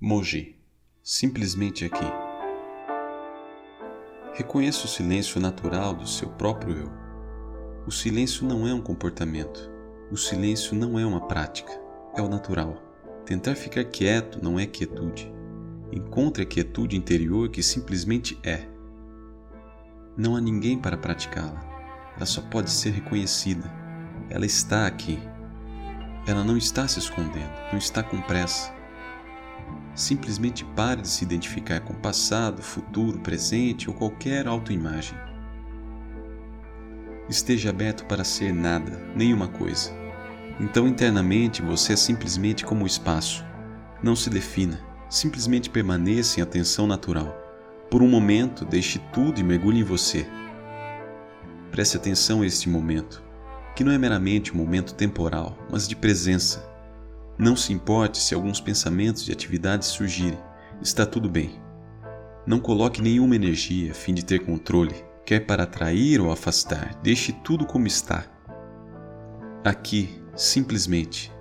[0.00, 0.56] Moji,
[1.02, 2.04] simplesmente aqui.
[4.32, 6.90] Reconheça o silêncio natural do seu próprio eu.
[7.84, 9.68] O silêncio não é um comportamento.
[10.08, 11.72] O silêncio não é uma prática.
[12.14, 12.80] É o natural.
[13.26, 15.32] Tentar ficar quieto não é quietude.
[15.90, 18.68] Encontre a quietude interior que simplesmente é.
[20.16, 22.12] Não há ninguém para praticá-la.
[22.14, 23.68] Ela só pode ser reconhecida.
[24.30, 25.18] Ela está aqui.
[26.24, 28.77] Ela não está se escondendo, não está com pressa
[29.98, 35.18] Simplesmente pare de se identificar com passado, futuro, presente ou qualquer autoimagem.
[37.28, 39.90] Esteja aberto para ser nada, nenhuma coisa.
[40.60, 43.44] Então internamente você é simplesmente como o espaço.
[44.00, 44.78] Não se defina,
[45.10, 47.36] simplesmente permaneça em atenção natural.
[47.90, 50.28] Por um momento, deixe tudo e mergulhe em você.
[51.72, 53.20] Preste atenção a este momento,
[53.74, 56.67] que não é meramente um momento temporal, mas de presença,
[57.38, 60.38] não se importe se alguns pensamentos e atividades surgirem,
[60.82, 61.62] está tudo bem.
[62.44, 67.32] Não coloque nenhuma energia a fim de ter controle, quer para atrair ou afastar, deixe
[67.32, 68.24] tudo como está.
[69.64, 71.32] Aqui, simplesmente.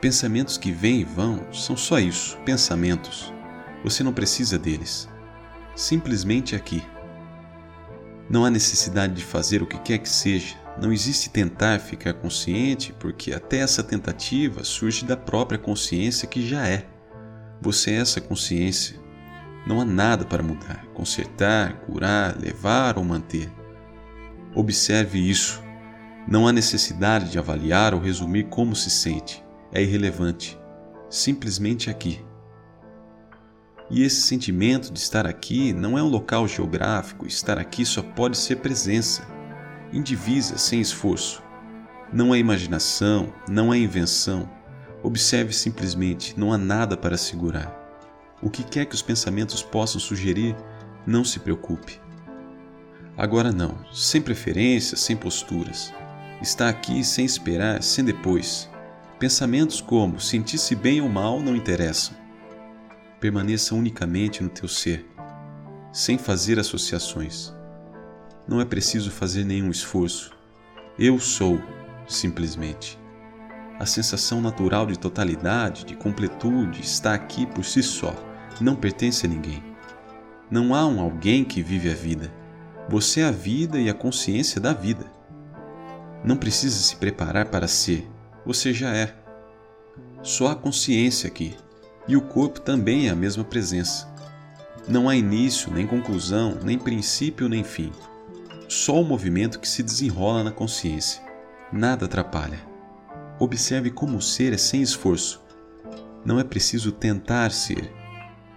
[0.00, 3.32] Pensamentos que vêm e vão são só isso, pensamentos.
[3.84, 5.08] Você não precisa deles.
[5.76, 6.82] Simplesmente aqui.
[8.30, 12.94] Não há necessidade de fazer o que quer que seja, não existe tentar ficar consciente,
[12.98, 16.86] porque até essa tentativa surge da própria consciência que já é.
[17.60, 19.00] Você é essa consciência.
[19.66, 23.50] Não há nada para mudar, consertar, curar, levar ou manter.
[24.54, 25.62] Observe isso.
[26.26, 29.44] Não há necessidade de avaliar ou resumir como se sente.
[29.72, 30.58] É irrelevante.
[31.08, 32.24] Simplesmente aqui.
[33.90, 38.38] E esse sentimento de estar aqui não é um local geográfico, estar aqui só pode
[38.38, 39.26] ser presença
[39.92, 41.42] indivisa, sem esforço.
[42.12, 44.48] Não é imaginação, não é invenção.
[45.02, 47.80] Observe simplesmente, não há nada para segurar.
[48.42, 50.56] O que quer que os pensamentos possam sugerir,
[51.06, 52.00] não se preocupe.
[53.16, 55.92] Agora não, sem preferências, sem posturas.
[56.40, 58.68] Está aqui sem esperar, sem depois.
[59.18, 62.16] Pensamentos como sentir-se bem ou mal não interessam.
[63.20, 65.06] Permaneça unicamente no teu ser,
[65.92, 67.54] sem fazer associações.
[68.46, 70.32] Não é preciso fazer nenhum esforço.
[70.98, 71.60] Eu sou,
[72.08, 72.98] simplesmente.
[73.78, 78.14] A sensação natural de totalidade, de completude, está aqui por si só,
[78.60, 79.62] não pertence a ninguém.
[80.50, 82.32] Não há um alguém que vive a vida.
[82.88, 85.06] Você é a vida e a consciência da vida.
[86.24, 88.10] Não precisa se preparar para ser,
[88.44, 89.14] você já é.
[90.20, 91.56] Só há consciência aqui,
[92.08, 94.12] e o corpo também é a mesma presença.
[94.88, 97.92] Não há início, nem conclusão, nem princípio, nem fim
[98.72, 101.20] só o movimento que se desenrola na consciência.
[101.70, 102.58] Nada atrapalha.
[103.38, 105.42] Observe como o ser é sem esforço.
[106.24, 107.92] Não é preciso tentar ser.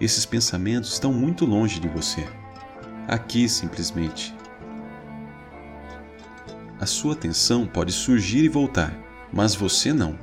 [0.00, 2.24] Esses pensamentos estão muito longe de você.
[3.08, 4.32] Aqui, simplesmente.
[6.78, 8.96] A sua atenção pode surgir e voltar,
[9.32, 10.16] mas você não.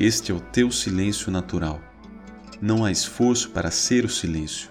[0.00, 1.80] Este é o teu silêncio natural.
[2.60, 4.68] Não há esforço para ser o silêncio.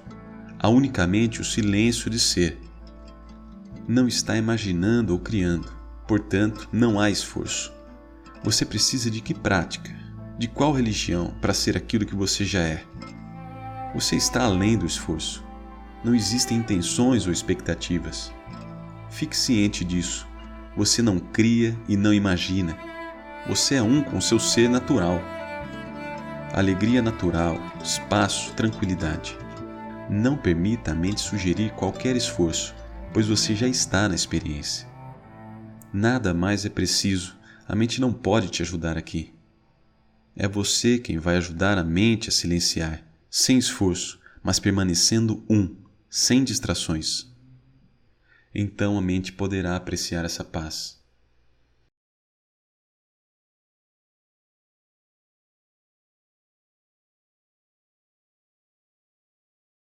[0.60, 2.66] Há unicamente o silêncio de ser
[3.88, 5.72] não está imaginando ou criando,
[6.08, 7.72] portanto, não há esforço.
[8.44, 9.94] Você precisa de que prática?
[10.38, 12.84] De qual religião para ser aquilo que você já é?
[13.94, 15.44] Você está além do esforço.
[16.04, 18.34] Não existem intenções ou expectativas.
[19.10, 20.28] Fique ciente disso.
[20.76, 22.78] Você não cria e não imagina.
[23.48, 25.22] Você é um com seu ser natural.
[26.54, 29.38] Alegria natural, espaço, tranquilidade.
[30.10, 32.76] Não permita a mente sugerir qualquer esforço
[33.16, 34.86] pois você já está na experiência.
[35.94, 39.34] Nada mais é preciso, a mente não pode te ajudar aqui.
[40.36, 45.78] É você quem vai ajudar a mente a silenciar, sem esforço, mas permanecendo um,
[46.10, 47.34] sem distrações.
[48.54, 51.02] Então a mente poderá apreciar essa paz.